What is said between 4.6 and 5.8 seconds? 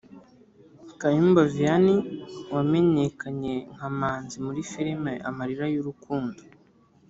filime Amarira